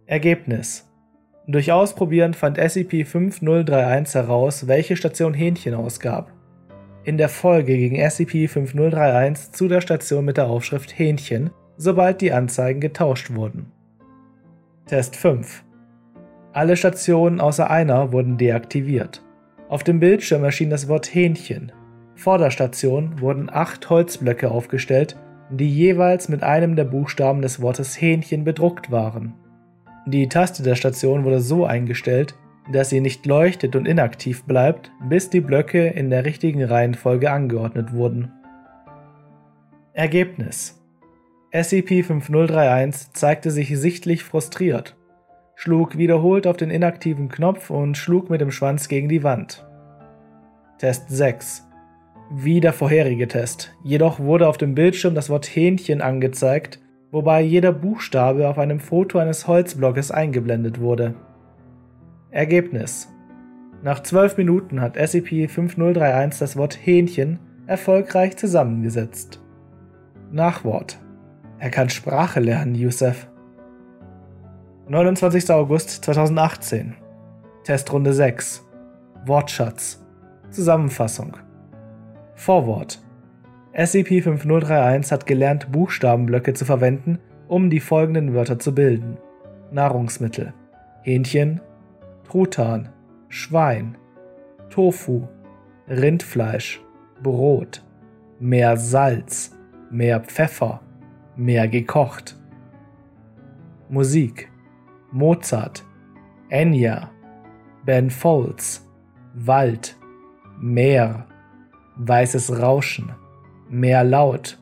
Ergebnis 0.08 0.90
Durch 1.46 1.72
Ausprobieren 1.72 2.34
fand 2.34 2.58
SCP-5031 2.58 4.16
heraus, 4.16 4.68
welche 4.68 4.96
Station 4.96 5.36
Hähnchen 5.36 5.76
ausgab 5.76 6.34
in 7.04 7.18
der 7.18 7.30
Folge 7.30 7.78
gegen 7.78 7.98
SCP-5031 7.98 9.52
zu 9.52 9.68
der 9.68 9.82
Station 9.82 10.26
mit 10.26 10.38
der 10.38 10.48
Aufschrift 10.48 10.98
Hähnchen, 10.98 11.50
sobald 11.78 12.22
die 12.22 12.32
Anzeigen 12.32 12.80
getauscht 12.80 13.34
wurden. 13.34 13.72
Test 14.86 15.16
5 15.16 15.64
Alle 16.54 16.78
Stationen 16.78 17.40
außer 17.40 17.70
einer 17.70 18.12
wurden 18.12 18.38
deaktiviert. 18.38 19.24
Auf 19.70 19.84
dem 19.84 20.00
Bildschirm 20.00 20.44
erschien 20.44 20.70
das 20.70 20.88
Wort 20.88 21.14
Hähnchen. 21.14 21.72
Vor 22.16 22.38
der 22.38 22.52
Station 22.52 23.20
wurden 23.20 23.50
acht 23.50 23.90
Holzblöcke 23.90 24.52
aufgestellt, 24.52 25.18
die 25.50 25.70
jeweils 25.70 26.30
mit 26.30 26.44
einem 26.44 26.76
der 26.76 26.84
Buchstaben 26.84 27.42
des 27.42 27.62
Wortes 27.62 28.00
Hähnchen 28.00 28.44
bedruckt 28.44 28.92
waren. 28.92 29.34
Die 30.06 30.28
Taste 30.30 30.62
der 30.62 30.76
Station 30.76 31.24
wurde 31.24 31.42
so 31.42 31.66
eingestellt, 31.66 32.36
dass 32.70 32.90
sie 32.90 33.02
nicht 33.02 33.26
leuchtet 33.26 33.76
und 33.76 33.88
inaktiv 33.88 34.44
bleibt, 34.44 34.92
bis 35.08 35.30
die 35.30 35.42
Blöcke 35.42 35.88
in 35.88 36.10
der 36.10 36.26
richtigen 36.26 36.64
Reihenfolge 36.64 37.32
angeordnet 37.32 37.94
wurden. 37.94 38.32
Ergebnis 39.94 40.82
SCP-5031 41.52 43.14
zeigte 43.14 43.52
sich 43.52 43.78
sichtlich 43.78 44.24
frustriert, 44.24 44.96
schlug 45.56 45.98
wiederholt 45.98 46.48
auf 46.48 46.56
den 46.56 46.70
inaktiven 46.70 47.28
Knopf 47.28 47.70
und 47.70 47.98
schlug 47.98 48.30
mit 48.30 48.40
dem 48.40 48.52
Schwanz 48.52 48.88
gegen 48.88 49.10
die 49.10 49.24
Wand. 49.24 49.66
Test 50.78 51.10
6 51.10 51.68
Wie 52.32 52.62
der 52.62 52.72
vorherige 52.72 53.28
Test, 53.28 53.76
jedoch 53.84 54.20
wurde 54.20 54.48
auf 54.48 54.58
dem 54.58 54.76
Bildschirm 54.76 55.14
das 55.14 55.30
Wort 55.30 55.46
Hähnchen 55.46 56.02
angezeigt, 56.02 56.80
wobei 57.12 57.42
jeder 57.42 57.74
Buchstabe 57.74 58.48
auf 58.48 58.58
einem 58.58 58.80
Foto 58.80 59.20
eines 59.20 59.46
Holzblockes 59.46 60.10
eingeblendet 60.10 60.80
wurde. 60.80 61.16
Ergebnis 62.32 63.10
Nach 63.84 64.02
12 64.02 64.38
Minuten 64.38 64.80
hat 64.80 64.96
SCP-5031 64.96 66.40
das 66.40 66.56
Wort 66.56 66.80
Hähnchen 66.82 67.40
erfolgreich 67.68 68.38
zusammengesetzt. 68.38 69.42
Nachwort. 70.32 70.98
Er 71.60 71.70
kann 71.70 71.90
Sprache 71.90 72.40
lernen, 72.40 72.74
Yusef. 72.74 73.28
29. 74.88 75.52
August 75.52 76.06
2018. 76.06 76.96
Testrunde 77.66 78.14
6. 78.14 78.66
Wortschatz. 79.26 80.02
Zusammenfassung. 80.52 81.36
Vorwort. 82.36 83.02
SCP-5031 83.74 85.12
hat 85.12 85.26
gelernt, 85.26 85.70
Buchstabenblöcke 85.74 86.54
zu 86.54 86.64
verwenden, 86.64 87.20
um 87.50 87.70
die 87.70 87.82
folgenden 87.82 88.34
Wörter 88.34 88.58
zu 88.58 88.74
bilden. 88.74 89.18
Nahrungsmittel. 89.72 90.54
Hähnchen, 91.02 91.60
Truthahn, 92.32 92.88
Schwein, 93.28 93.98
Tofu, 94.70 95.28
Rindfleisch, 95.90 96.82
Brot, 97.22 97.84
mehr 98.40 98.78
Salz, 98.78 99.54
mehr 99.90 100.22
Pfeffer, 100.22 100.80
mehr 101.36 101.68
gekocht. 101.68 102.38
Musik 103.90 104.50
Mozart, 105.12 105.84
Enya, 106.50 107.12
Ben 107.86 108.10
Folds, 108.10 108.90
Wald, 109.34 109.98
Meer, 110.58 111.28
weißes 111.98 112.62
Rauschen, 112.62 113.12
mehr 113.68 114.06
laut, 114.06 114.58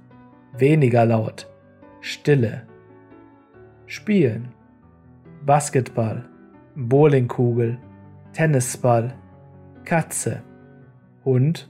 weniger 0.57 1.05
laut, 1.05 1.47
Stille. 2.01 2.63
Spielen. 3.85 4.55
Basketball, 5.45 6.28
Bowlingkugel, 6.87 7.77
Tennisball, 8.31 9.13
Katze, 9.83 10.41
Hund, 11.25 11.69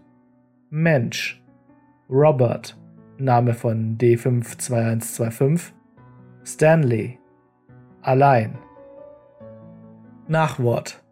Mensch, 0.70 1.42
Robert, 2.10 2.78
Name 3.18 3.54
von 3.56 3.98
D52125, 3.98 5.72
Stanley, 6.46 7.18
allein. 8.02 8.60
Nachwort. 10.28 11.04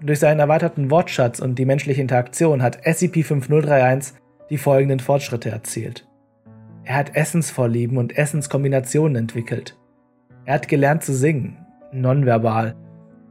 Durch 0.00 0.18
seinen 0.18 0.40
erweiterten 0.40 0.90
Wortschatz 0.90 1.38
und 1.40 1.58
die 1.58 1.66
menschliche 1.66 2.00
Interaktion 2.00 2.62
hat 2.62 2.86
SCP-5031 2.86 4.14
die 4.48 4.58
folgenden 4.58 5.00
Fortschritte 5.00 5.50
erzielt. 5.50 6.08
Er 6.84 6.96
hat 6.96 7.16
Essensvorlieben 7.16 7.98
und 7.98 8.16
Essenskombinationen 8.16 9.16
entwickelt. 9.16 9.76
Er 10.46 10.54
hat 10.54 10.68
gelernt 10.68 11.02
zu 11.02 11.12
singen, 11.12 11.58
nonverbal. 11.92 12.76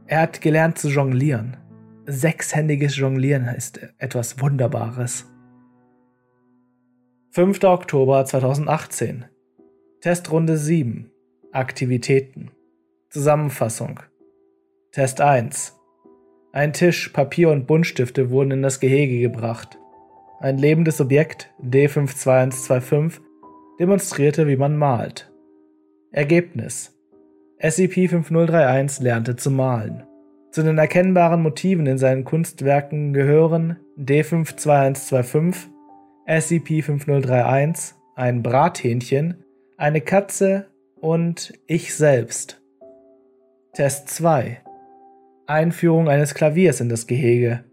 Er 0.08 0.20
hat 0.20 0.40
gelernt 0.40 0.78
zu 0.78 0.88
jonglieren. 0.88 1.56
Sechshändiges 2.06 2.96
Jonglieren 2.96 3.48
ist 3.48 3.80
etwas 3.98 4.40
Wunderbares. 4.40 5.26
5. 7.32 7.64
Oktober 7.64 8.24
2018 8.24 9.24
Testrunde 10.00 10.56
7 10.56 11.10
Aktivitäten 11.50 12.52
Zusammenfassung 13.10 13.98
Test 14.92 15.20
1 15.20 15.76
Ein 16.52 16.72
Tisch, 16.72 17.08
Papier 17.08 17.50
und 17.50 17.66
Buntstifte 17.66 18.30
wurden 18.30 18.52
in 18.52 18.62
das 18.62 18.78
Gehege 18.78 19.18
gebracht. 19.18 19.76
Ein 20.38 20.58
lebendes 20.58 21.00
Objekt, 21.00 21.50
D52125, 21.60 23.20
demonstrierte, 23.80 24.46
wie 24.46 24.56
man 24.56 24.76
malt. 24.76 25.32
Ergebnis 26.12 26.95
SCP-5031 27.60 29.02
lernte 29.02 29.36
zu 29.36 29.50
malen. 29.50 30.02
Zu 30.50 30.62
den 30.62 30.76
erkennbaren 30.76 31.42
Motiven 31.42 31.86
in 31.86 31.96
seinen 31.96 32.24
Kunstwerken 32.24 33.14
gehören 33.14 33.76
D52125, 33.98 35.56
SCP-5031, 36.26 37.94
ein 38.14 38.42
Brathähnchen, 38.42 39.44
eine 39.78 40.02
Katze 40.02 40.66
und 41.00 41.54
ich 41.66 41.94
selbst. 41.94 42.60
Test 43.72 44.10
2 44.10 44.60
Einführung 45.46 46.08
eines 46.08 46.34
Klaviers 46.34 46.80
in 46.80 46.88
das 46.88 47.06
Gehege. 47.06 47.64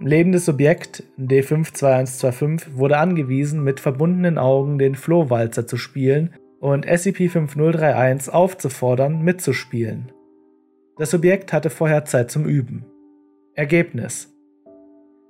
Lebendes 0.00 0.44
Subjekt 0.44 1.02
D52125 1.18 2.76
wurde 2.76 2.98
angewiesen, 2.98 3.64
mit 3.64 3.80
verbundenen 3.80 4.38
Augen 4.38 4.78
den 4.78 4.94
Flohwalzer 4.94 5.66
zu 5.66 5.76
spielen 5.76 6.34
und 6.60 6.86
SCP-5031 6.86 8.30
aufzufordern, 8.30 9.22
mitzuspielen. 9.22 10.12
Das 10.96 11.10
Subjekt 11.10 11.52
hatte 11.52 11.70
vorher 11.70 12.04
Zeit 12.04 12.30
zum 12.30 12.44
Üben. 12.44 12.84
Ergebnis 13.54 14.32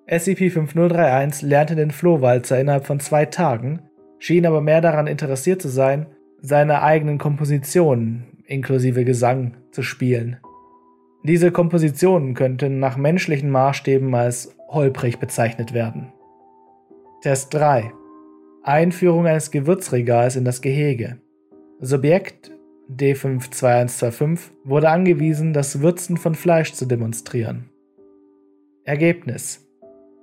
SCP-5031 0.09 1.47
lernte 1.47 1.77
den 1.77 1.93
Flohwalzer 1.93 2.61
innerhalb 2.61 2.85
von 2.85 2.99
zwei 2.99 3.27
Tagen, 3.27 3.83
schien 4.19 4.45
aber 4.45 4.61
mehr 4.61 4.81
daran 4.81 5.07
interessiert 5.07 5.63
zu 5.63 5.69
sein, 5.69 6.07
seine 6.43 6.83
eigenen 6.83 7.19
Kompositionen 7.19 8.27
inklusive 8.45 9.05
Gesang 9.05 9.57
zu 9.71 9.83
spielen. 9.83 10.39
Diese 11.23 11.53
Kompositionen 11.53 12.35
könnten 12.35 12.81
nach 12.81 12.97
menschlichen 12.97 13.51
Maßstäben 13.51 14.13
als 14.15 14.57
holprig 14.69 15.21
bezeichnet 15.21 15.75
werden. 15.75 16.13
Test 17.23 17.55
3 17.55 17.93
Einführung 18.63 19.27
eines 19.27 19.51
Gewürzregals 19.51 20.37
in 20.37 20.45
das 20.45 20.61
Gehege. 20.61 21.19
Subjekt 21.81 22.53
D52125 22.95 24.51
wurde 24.65 24.91
angewiesen, 24.91 25.53
das 25.53 25.81
Würzen 25.81 26.19
von 26.19 26.35
Fleisch 26.35 26.75
zu 26.75 26.87
demonstrieren. 26.87 27.71
Ergebnis 28.85 29.67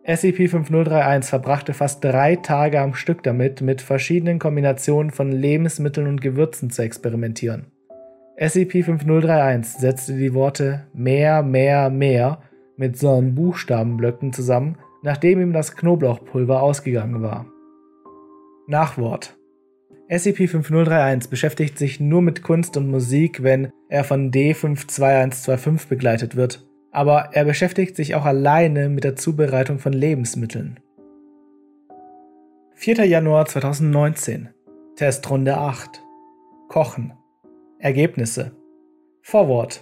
SCP-5031 0.06 1.23
verbrachte 1.23 1.73
fast 1.73 2.04
drei 2.04 2.38
Tage 2.38 2.80
am 2.80 2.93
Stück 2.93 3.23
damit, 3.23 3.62
mit 3.62 3.82
verschiedenen 3.82 4.39
Kombinationen 4.39 5.12
von 5.12 5.32
Lebensmitteln 5.32 6.08
und 6.08 6.21
Gewürzen 6.21 6.69
zu 6.69 6.82
experimentieren. 6.82 7.65
SCP-5031 8.39 9.80
setzte 9.80 10.13
die 10.13 10.34
Worte 10.34 10.88
mehr, 10.93 11.43
mehr, 11.43 11.89
mehr 11.89 12.39
mit 12.78 12.97
so 12.97 13.19
Buchstabenblöcken 13.21 14.32
zusammen, 14.32 14.78
nachdem 15.02 15.41
ihm 15.41 15.54
das 15.54 15.76
Knoblauchpulver 15.76 16.62
ausgegangen 16.62 17.21
war. 17.21 17.47
Nachwort 18.69 19.38
SCP-5031 20.10 21.30
beschäftigt 21.30 21.77
sich 21.77 22.01
nur 22.01 22.21
mit 22.21 22.43
Kunst 22.43 22.75
und 22.75 22.89
Musik, 22.89 23.41
wenn 23.41 23.69
er 23.88 24.03
von 24.03 24.30
D52125 24.30 25.88
begleitet 25.88 26.36
wird, 26.36 26.67
aber 26.91 27.30
er 27.32 27.45
beschäftigt 27.45 27.95
sich 27.95 28.13
auch 28.15 28.25
alleine 28.25 28.89
mit 28.89 29.06
der 29.06 29.15
Zubereitung 29.15 29.80
von 29.80 29.93
Lebensmitteln. 29.93 30.82
4. 32.75 33.06
Januar 33.06 33.45
2019 33.45 34.49
Testrunde 34.97 35.58
8 35.58 36.03
Kochen 36.67 37.13
Ergebnisse 37.80 38.51
Vorwort 39.21 39.82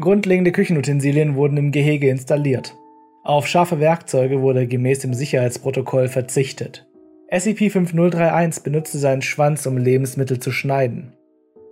Grundlegende 0.00 0.50
Küchenutensilien 0.50 1.36
wurden 1.36 1.56
im 1.56 1.70
Gehege 1.70 2.08
installiert. 2.08 2.76
Auf 3.22 3.46
scharfe 3.46 3.78
Werkzeuge 3.78 4.40
wurde 4.40 4.66
gemäß 4.66 5.00
dem 5.00 5.14
Sicherheitsprotokoll 5.14 6.08
verzichtet. 6.08 6.88
SCP-5031 7.32 8.62
benutzte 8.62 8.98
seinen 8.98 9.22
Schwanz, 9.22 9.64
um 9.64 9.78
Lebensmittel 9.78 10.38
zu 10.38 10.52
schneiden. 10.52 11.14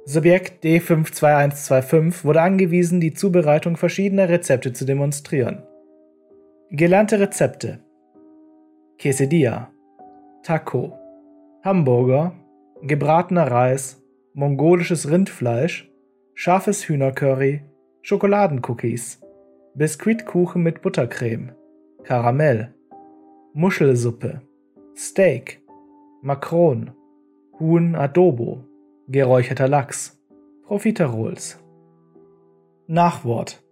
Subjekt 0.06 0.64
D52125 0.64 2.24
wurde 2.24 2.40
angewiesen, 2.40 2.98
die 2.98 3.12
Zubereitung 3.12 3.76
verschiedener 3.76 4.30
Rezepte 4.30 4.72
zu 4.72 4.86
demonstrieren. 4.86 5.62
Gelernte 6.70 7.20
Rezepte 7.20 7.80
Quesadilla, 8.98 9.70
Taco, 10.42 10.98
Hamburger, 11.62 12.32
gebratener 12.80 13.50
Reis, 13.50 14.02
mongolisches 14.32 15.10
Rindfleisch, 15.10 15.90
scharfes 16.32 16.88
Hühnercurry, 16.88 17.62
Schokoladencookies, 18.00 19.20
Biskuitkuchen 19.74 20.62
mit 20.62 20.80
Buttercreme, 20.80 21.52
Karamell, 22.04 22.74
Muschelsuppe, 23.52 24.40
Steak, 24.96 25.60
Makron, 26.22 26.90
Huhn 27.58 27.94
Adobo, 27.94 28.64
geräucherter 29.08 29.68
Lachs, 29.68 30.18
Profiterols. 30.66 31.58
Nachwort 32.86 33.62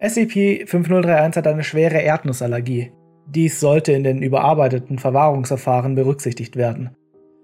SCP-5031 0.00 1.36
hat 1.36 1.46
eine 1.46 1.64
schwere 1.64 2.02
Erdnussallergie. 2.02 2.92
Dies 3.26 3.60
sollte 3.60 3.92
in 3.92 4.04
den 4.04 4.22
überarbeiteten 4.22 4.98
Verwahrungsverfahren 4.98 5.94
berücksichtigt 5.94 6.56
werden. 6.56 6.90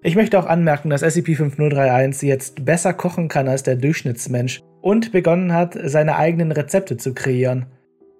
Ich 0.02 0.16
möchte 0.16 0.38
auch 0.38 0.46
anmerken, 0.46 0.90
dass 0.90 1.02
SCP-5031 1.02 2.26
jetzt 2.26 2.64
besser 2.64 2.92
kochen 2.92 3.28
kann 3.28 3.48
als 3.48 3.62
der 3.62 3.76
Durchschnittsmensch 3.76 4.60
und 4.80 5.12
begonnen 5.12 5.52
hat, 5.52 5.78
seine 5.84 6.16
eigenen 6.16 6.52
Rezepte 6.52 6.96
zu 6.96 7.14
kreieren. 7.14 7.66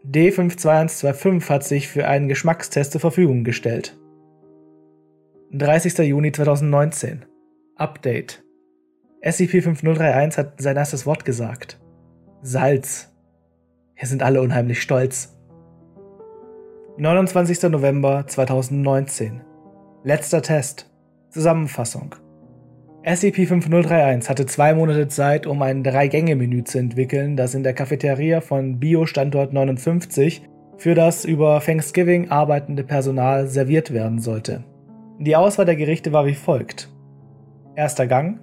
D52125 0.08 1.48
hat 1.48 1.64
sich 1.64 1.88
für 1.88 2.06
einen 2.06 2.28
Geschmackstest 2.28 2.92
zur 2.92 3.00
Verfügung 3.00 3.44
gestellt. 3.44 3.98
30. 5.54 5.98
Juni 5.98 6.32
2019. 6.32 7.26
Update. 7.76 8.42
SCP-5031 9.22 10.38
hat 10.38 10.62
sein 10.62 10.78
erstes 10.78 11.04
Wort 11.04 11.26
gesagt. 11.26 11.78
Salz. 12.40 13.12
Wir 13.94 14.08
sind 14.08 14.22
alle 14.22 14.40
unheimlich 14.40 14.80
stolz. 14.80 15.36
29. 16.96 17.64
November 17.64 18.26
2019. 18.26 19.42
Letzter 20.04 20.40
Test. 20.40 20.90
Zusammenfassung. 21.28 22.14
SCP-5031 23.04 24.30
hatte 24.30 24.46
zwei 24.46 24.72
Monate 24.72 25.08
Zeit, 25.08 25.46
um 25.46 25.60
ein 25.60 25.84
Drei-Gänge-Menü 25.84 26.64
zu 26.64 26.78
entwickeln, 26.78 27.36
das 27.36 27.54
in 27.54 27.62
der 27.62 27.74
Cafeteria 27.74 28.40
von 28.40 28.78
Bio-Standort 28.78 29.52
59 29.52 30.48
für 30.78 30.94
das 30.94 31.26
über 31.26 31.60
Thanksgiving 31.60 32.30
arbeitende 32.30 32.84
Personal 32.84 33.48
serviert 33.48 33.92
werden 33.92 34.18
sollte. 34.18 34.64
Die 35.18 35.37
Auswahl 35.37 35.66
der 35.66 35.77
Gerichte 35.77 36.12
war 36.12 36.27
wie 36.27 36.35
folgt. 36.35 36.88
Erster 37.77 38.07
Gang 38.07 38.40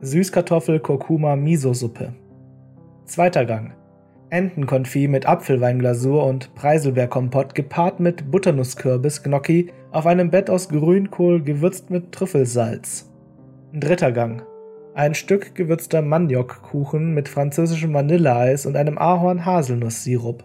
Süßkartoffel-Kurkuma-Miso-Suppe. 0.00 2.14
Zweiter 3.04 3.44
Gang 3.44 3.72
Entenkonfit 4.30 5.10
mit 5.10 5.26
Apfelweinglasur 5.26 6.24
und 6.24 6.54
Preiselbeerkompott 6.54 7.54
gepaart 7.54 8.00
mit 8.00 8.30
Butternusskürbis-Gnocchi 8.30 9.70
auf 9.90 10.06
einem 10.06 10.30
Bett 10.30 10.50
aus 10.50 10.68
Grünkohl 10.68 11.42
gewürzt 11.42 11.90
mit 11.90 12.12
Trüffelsalz. 12.12 13.10
Dritter 13.72 14.12
Gang. 14.12 14.42
Ein 14.94 15.14
Stück 15.14 15.54
gewürzter 15.54 16.02
Maniokkuchen 16.02 17.14
mit 17.14 17.28
französischem 17.28 17.94
Vanilleeis 17.94 18.66
und 18.66 18.76
einem 18.76 18.98
Ahorn-Haselnuss-Sirup. 18.98 20.44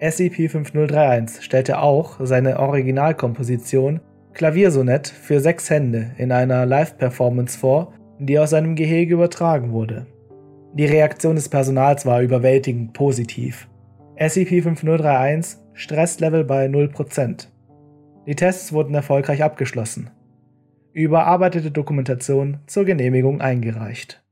SCP-5031 0.00 1.42
stellte 1.42 1.78
auch 1.78 2.16
seine 2.20 2.58
Originalkomposition 2.58 4.00
Klaviersonett 4.34 5.08
für 5.08 5.40
sechs 5.40 5.70
Hände 5.70 6.10
in 6.18 6.32
einer 6.32 6.66
Live-Performance 6.66 7.58
vor, 7.58 7.94
die 8.18 8.38
aus 8.38 8.50
seinem 8.50 8.74
Gehege 8.74 9.14
übertragen 9.14 9.72
wurde. 9.72 10.06
Die 10.74 10.86
Reaktion 10.86 11.36
des 11.36 11.48
Personals 11.48 12.04
war 12.04 12.20
überwältigend 12.20 12.92
positiv. 12.92 13.68
SCP-5031 14.16 15.56
Stresslevel 15.72 16.44
bei 16.44 16.66
0%. 16.66 17.48
Die 18.26 18.34
Tests 18.34 18.72
wurden 18.72 18.94
erfolgreich 18.94 19.42
abgeschlossen 19.42 20.10
überarbeitete 20.94 21.72
Dokumentation 21.72 22.58
zur 22.66 22.84
Genehmigung 22.84 23.40
eingereicht. 23.40 24.23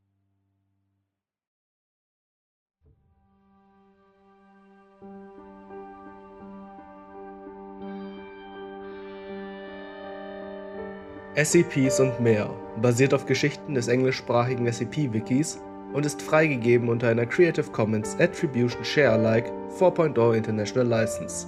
SCPs 11.35 11.99
und 11.99 12.21
mehr 12.21 12.51
basiert 12.83 13.14
auf 13.14 13.25
Geschichten 13.25 13.75
des 13.75 13.88
englischsprachigen 13.88 14.71
SCP-Wikis 14.71 15.59
und 15.95 16.05
ist 16.05 16.21
freigegeben 16.21 16.90
unter 16.90 17.09
einer 17.09 17.25
Creative 17.25 17.71
Commons 17.71 18.16
Attribution 18.21 18.85
Share 18.85 19.12
Alike 19.12 19.51
4.0 19.79 20.35
International 20.35 20.87
License. 20.87 21.47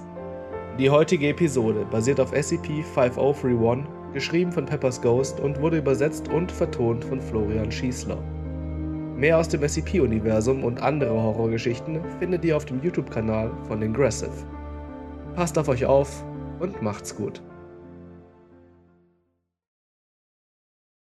Die 0.79 0.89
heutige 0.89 1.29
Episode 1.29 1.85
basiert 1.91 2.19
auf 2.19 2.33
SCP-5031 2.33 3.85
geschrieben 4.13 4.51
von 4.51 4.65
Peppers 4.65 4.99
Ghost 4.99 5.39
und 5.39 5.61
wurde 5.61 5.77
übersetzt 5.77 6.29
und 6.29 6.51
vertont 6.51 7.05
von 7.05 7.21
Florian 7.21 7.71
Schießler. 7.71 8.17
Mehr 9.15 9.37
aus 9.37 9.49
dem 9.49 9.61
SCP-Universum 9.61 10.63
und 10.63 10.81
andere 10.81 11.13
Horrorgeschichten 11.13 11.99
findet 12.17 12.43
ihr 12.43 12.57
auf 12.57 12.65
dem 12.65 12.81
YouTube-Kanal 12.81 13.51
von 13.67 13.83
Ingressive. 13.83 14.31
Passt 15.35 15.59
auf 15.59 15.67
euch 15.67 15.85
auf 15.85 16.23
und 16.59 16.81
macht's 16.81 17.15
gut. 17.15 17.41